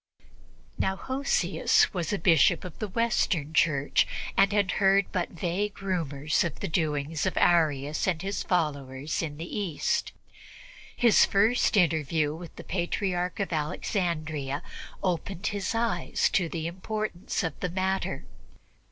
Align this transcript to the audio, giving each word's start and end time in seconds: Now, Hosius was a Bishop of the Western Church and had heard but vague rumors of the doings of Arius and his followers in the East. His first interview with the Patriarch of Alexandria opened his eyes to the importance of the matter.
Now, 0.79 0.95
Hosius 0.95 1.93
was 1.93 2.11
a 2.11 2.17
Bishop 2.17 2.65
of 2.65 2.79
the 2.79 2.87
Western 2.87 3.53
Church 3.53 4.07
and 4.35 4.51
had 4.51 4.71
heard 4.81 5.05
but 5.11 5.29
vague 5.29 5.79
rumors 5.79 6.43
of 6.43 6.59
the 6.59 6.67
doings 6.67 7.27
of 7.27 7.37
Arius 7.37 8.07
and 8.07 8.19
his 8.19 8.41
followers 8.41 9.21
in 9.21 9.37
the 9.37 9.45
East. 9.59 10.11
His 10.97 11.23
first 11.27 11.77
interview 11.77 12.33
with 12.33 12.55
the 12.55 12.63
Patriarch 12.63 13.39
of 13.39 13.53
Alexandria 13.53 14.63
opened 15.03 15.45
his 15.53 15.75
eyes 15.75 16.29
to 16.29 16.49
the 16.49 16.65
importance 16.65 17.43
of 17.43 17.59
the 17.59 17.69
matter. 17.69 18.25